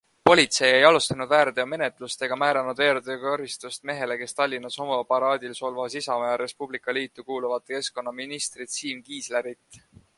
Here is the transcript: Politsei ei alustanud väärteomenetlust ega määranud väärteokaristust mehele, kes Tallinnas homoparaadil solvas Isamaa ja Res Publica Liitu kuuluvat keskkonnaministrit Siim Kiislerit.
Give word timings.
Politsei 0.27 0.69
ei 0.77 0.85
alustanud 0.89 1.29
väärteomenetlust 1.33 2.23
ega 2.27 2.37
määranud 2.43 2.81
väärteokaristust 2.85 3.85
mehele, 3.91 4.17
kes 4.23 4.33
Tallinnas 4.39 4.79
homoparaadil 4.83 5.53
solvas 5.61 5.99
Isamaa 6.03 6.31
ja 6.35 6.41
Res 6.43 6.57
Publica 6.63 6.97
Liitu 6.99 7.27
kuuluvat 7.33 7.71
keskkonnaministrit 7.75 8.77
Siim 8.79 9.05
Kiislerit. 9.11 9.83